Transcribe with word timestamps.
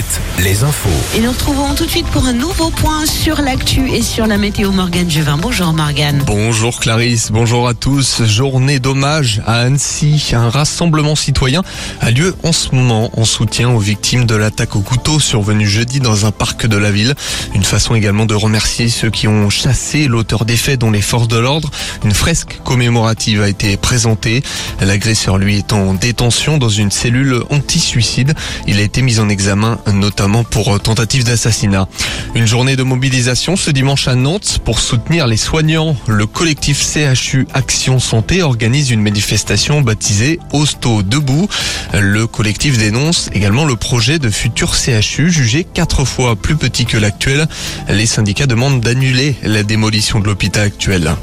Alouette, 0.00 0.20
les 0.38 0.64
infos. 0.64 0.88
Et 1.16 1.20
nous 1.20 1.30
retrouvons 1.30 1.74
tout 1.74 1.84
de 1.84 1.90
suite 1.90 2.06
pour 2.06 2.24
un 2.24 2.32
nouveau 2.32 2.70
point 2.70 3.04
sur 3.06 3.42
l'actu 3.42 3.90
et 3.90 4.02
sur 4.02 4.26
la 4.26 4.38
météo 4.38 4.72
Morgane 4.72 5.10
Juvin. 5.10 5.36
Bonjour 5.36 5.72
Morgane. 5.72 6.22
Bonjour 6.26 6.80
Clarisse, 6.80 7.30
bonjour 7.30 7.68
à 7.68 7.74
tous. 7.74 8.22
Journée 8.24 8.78
d'hommage 8.78 9.42
à 9.46 9.60
Annecy. 9.60 10.32
Un 10.32 10.48
rassemblement 10.48 11.16
citoyen 11.16 11.62
a 12.00 12.10
lieu 12.10 12.34
en 12.42 12.52
ce 12.52 12.74
moment 12.74 13.10
en 13.18 13.24
soutien 13.24 13.70
aux 13.70 13.78
victimes 13.78 14.24
de 14.26 14.34
l'attaque 14.34 14.76
au 14.76 14.80
couteau 14.80 15.20
survenue 15.20 15.66
jeudi 15.68 16.00
dans 16.00 16.24
un 16.24 16.30
parc 16.30 16.66
de 16.66 16.76
la 16.76 16.90
ville. 16.90 17.14
Une 17.54 17.64
façon 17.64 17.94
également 17.94 18.26
de 18.26 18.34
remercier 18.34 18.88
ceux 18.88 19.10
qui 19.10 19.28
ont 19.28 19.50
chassé 19.50 20.06
l'auteur 20.06 20.44
des 20.44 20.56
faits 20.56 20.80
dont 20.80 20.90
les 20.90 21.02
forces 21.02 21.28
de 21.28 21.38
l'ordre. 21.38 21.70
Une 22.04 22.14
fresque 22.14 22.60
commémorative 22.64 23.42
a 23.42 23.48
été 23.48 23.76
présentée. 23.76 24.42
L'agresseur 24.80 25.36
lui 25.36 25.58
est 25.58 25.72
en 25.72 25.94
détention 25.94 26.58
dans 26.58 26.68
une 26.68 26.90
cellule 26.90 27.42
anti-suicide. 27.50 28.34
Il 28.66 28.78
a 28.78 28.82
été 28.82 29.02
mis 29.02 29.18
en 29.20 29.28
examen 29.28 29.78
notamment 29.92 30.44
pour 30.44 30.80
tentative 30.80 31.24
d'assassinat. 31.24 31.88
Une 32.34 32.46
journée 32.46 32.76
de 32.76 32.82
mobilisation 32.82 33.56
ce 33.56 33.70
dimanche 33.70 34.08
à 34.08 34.14
Nantes 34.14 34.58
pour 34.64 34.80
soutenir 34.80 35.26
les 35.26 35.36
soignants. 35.36 35.96
Le 36.06 36.26
collectif 36.26 36.80
CHU 36.82 37.46
Action 37.54 37.98
Santé 37.98 38.42
organise 38.42 38.90
une 38.90 39.02
manifestation 39.02 39.80
baptisée 39.80 40.38
Hosto 40.52 41.02
debout. 41.02 41.48
Le 41.92 42.26
collectif 42.26 42.78
dénonce 42.78 43.30
également 43.32 43.64
le 43.64 43.76
projet 43.76 44.18
de 44.18 44.30
futur 44.30 44.74
CHU 44.74 45.30
jugé 45.30 45.64
quatre 45.64 46.04
fois 46.04 46.36
plus 46.36 46.56
petit 46.56 46.86
que 46.86 46.96
l'actuel. 46.96 47.46
Les 47.88 48.06
syndicats 48.06 48.46
demandent 48.46 48.80
d'annuler 48.80 49.36
la 49.42 49.62
démolition 49.62 50.20
de 50.20 50.26
l'hôpital 50.26 50.64
actuel. 50.64 51.14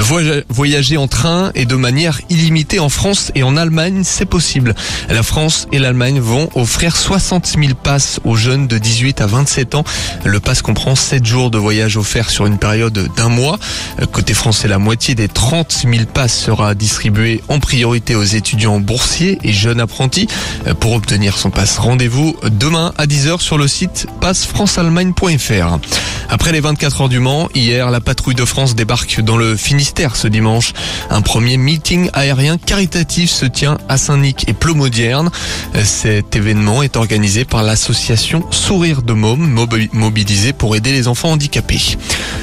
Voyager 0.00 0.96
en 0.96 1.08
train 1.08 1.52
et 1.54 1.66
de 1.66 1.76
manière 1.76 2.20
illimitée 2.30 2.78
en 2.78 2.88
France 2.88 3.30
et 3.34 3.42
en 3.42 3.56
Allemagne, 3.56 4.02
c'est 4.02 4.24
possible. 4.24 4.74
La 5.08 5.22
France 5.22 5.68
et 5.72 5.78
l'Allemagne 5.78 6.20
vont 6.20 6.48
offrir 6.54 6.96
60 6.96 7.56
000 7.58 7.74
passes 7.74 8.18
aux 8.24 8.34
jeunes 8.34 8.66
de 8.66 8.78
18 8.78 9.20
à 9.20 9.26
27 9.26 9.74
ans. 9.74 9.84
Le 10.24 10.40
pass 10.40 10.62
comprend 10.62 10.94
7 10.94 11.24
jours 11.24 11.50
de 11.50 11.58
voyage 11.58 11.96
offerts 11.96 12.30
sur 12.30 12.46
une 12.46 12.58
période 12.58 13.10
d'un 13.16 13.28
mois. 13.28 13.58
Côté 14.10 14.34
français, 14.34 14.68
la 14.68 14.78
moitié 14.78 15.14
des 15.14 15.28
30 15.28 15.84
000 15.84 16.06
passes 16.06 16.36
sera 16.36 16.74
distribuée 16.74 17.42
en 17.48 17.60
priorité 17.60 18.14
aux 18.14 18.24
étudiants 18.24 18.80
boursiers 18.80 19.38
et 19.44 19.52
jeunes 19.52 19.80
apprentis. 19.80 20.28
Pour 20.80 20.94
obtenir 20.94 21.36
son 21.36 21.50
passe, 21.50 21.78
rendez-vous 21.78 22.36
demain 22.50 22.92
à 22.96 23.06
10h 23.06 23.40
sur 23.40 23.58
le 23.58 23.68
site 23.68 24.06
passefranceallemagne.fr. 24.20 25.78
Après 26.32 26.52
les 26.52 26.60
24 26.60 27.00
heures 27.02 27.08
du 27.08 27.18
Mans, 27.18 27.48
hier, 27.56 27.90
la 27.90 28.00
patrouille 28.00 28.36
de 28.36 28.44
France 28.44 28.76
débarque 28.76 29.20
dans 29.20 29.36
le 29.36 29.56
Finistère 29.56 30.14
ce 30.14 30.28
dimanche. 30.28 30.72
Un 31.10 31.22
premier 31.22 31.56
meeting 31.56 32.08
aérien 32.12 32.56
caritatif 32.56 33.30
se 33.30 33.46
tient 33.46 33.78
à 33.88 33.98
Saint-Nic 33.98 34.48
et 34.48 34.52
Plomodierne. 34.52 35.30
Cet 35.82 36.36
événement 36.36 36.84
est 36.84 36.96
organisé 36.96 37.44
par 37.44 37.64
l'association 37.64 38.44
Sourire 38.52 39.02
de 39.02 39.12
Môme, 39.12 39.66
mobilisée 39.92 40.52
pour 40.52 40.76
aider 40.76 40.92
les 40.92 41.08
enfants 41.08 41.32
handicapés. 41.32 41.96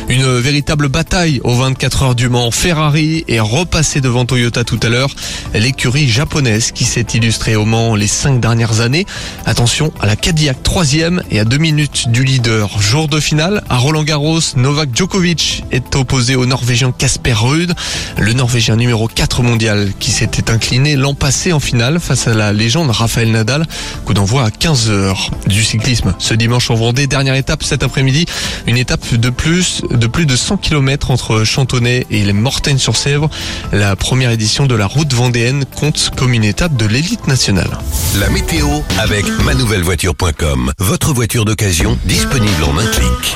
Une 0.10 0.38
véritable 0.38 0.90
bataille 0.90 1.40
aux 1.46 1.56
24 1.56 2.04
heures 2.04 2.16
du 2.16 2.28
Mans. 2.28 2.52
Ferrari 2.52 3.24
est 3.30 3.40
repassé 3.40 4.02
devant 4.02 4.26
Toyota 4.26 4.66
tout 4.66 4.80
à 4.84 4.90
l'heure. 4.90 5.10
L'écurie 5.54 6.10
japonaise 6.10 6.72
qui 6.74 6.84
s'est 6.84 7.08
illustrée 7.14 7.56
au 7.56 7.64
Mans 7.64 7.96
les 7.96 8.08
cinq 8.08 8.42
dernières 8.42 8.82
années. 8.82 9.06
Attention 9.46 9.94
à 10.02 10.06
la 10.06 10.18
Cadillac 10.18 10.62
troisième 10.62 11.24
et 11.32 11.40
à 11.40 11.46
deux 11.46 11.58
minutes 11.58 12.10
du 12.10 12.26
leader. 12.26 12.82
Jour 12.82 13.08
de 13.08 13.22
finale 13.22 13.64
Roland 13.78 14.04
Garros, 14.04 14.40
Novak 14.56 14.90
Djokovic 14.94 15.64
est 15.72 15.96
opposé 15.96 16.36
au 16.36 16.46
Norvégien 16.46 16.92
Casper 16.92 17.34
Ruud, 17.34 17.74
le 18.18 18.34
Norvégien 18.34 18.76
numéro 18.76 19.08
4 19.08 19.44
mondial 19.44 19.92
qui 20.00 20.12
s'était 20.12 20.50
incliné 20.50 20.96
l'an 20.96 21.14
passé 21.14 21.54
en 21.54 21.60
finale 21.60 22.00
face 22.00 22.28
à 22.28 22.34
la 22.34 22.54
légende 22.54 22.90
Rafael 22.90 23.32
Nadal. 23.32 23.66
Coup 24.06 24.14
d'envoi 24.14 24.44
à 24.44 24.50
15h 24.50 25.30
du 25.48 25.64
cyclisme. 25.64 26.16
Ce 26.18 26.34
dimanche 26.34 26.72
en 26.72 26.76
Vendée, 26.76 27.08
dernière 27.08 27.36
étape 27.36 27.64
cet 27.64 27.84
après-midi, 27.84 28.26
une 28.66 28.78
étape 28.78 29.14
de 29.14 29.30
plus 29.30 29.82
de 29.92 30.08
plus 30.08 30.26
de 30.26 30.36
100 30.36 30.58
km 30.58 31.12
entre 31.12 31.44
Chantonnay 31.44 32.08
et 32.10 32.24
les 32.24 32.34
Mortaines-sur-Sèvre. 32.34 33.30
La 33.72 33.96
première 33.96 34.32
édition 34.32 34.66
de 34.66 34.76
la 34.76 34.88
route 34.88 35.14
vendéenne 35.14 35.66
compte 35.66 36.12
comme 36.16 36.34
une 36.34 36.44
étape 36.44 36.76
de 36.76 36.86
l'élite 36.86 37.28
nationale. 37.28 37.78
La 38.20 38.30
météo 38.30 38.68
avec 38.98 39.26
manouvellevoiture.com. 39.46 40.72
Votre 40.80 41.14
voiture 41.14 41.46
d'occasion 41.46 41.98
disponible 42.06 42.64
en 42.64 42.78
un 42.78 42.88
clic. 42.88 43.36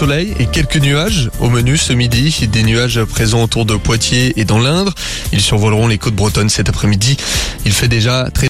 Soleil 0.00 0.34
et 0.40 0.46
quelques 0.46 0.78
nuages 0.78 1.30
au 1.40 1.50
menu 1.50 1.76
ce 1.76 1.92
midi. 1.92 2.48
Des 2.50 2.62
nuages 2.62 3.04
présents 3.04 3.42
autour 3.42 3.66
de 3.66 3.76
Poitiers 3.76 4.32
et 4.40 4.46
dans 4.46 4.58
l'Indre. 4.58 4.94
Ils 5.30 5.42
survoleront 5.42 5.88
les 5.88 5.98
côtes 5.98 6.14
bretonnes 6.14 6.48
cet 6.48 6.70
après-midi. 6.70 7.18
Il 7.66 7.72
fait 7.72 7.86
déjà 7.86 8.30
très 8.32 8.48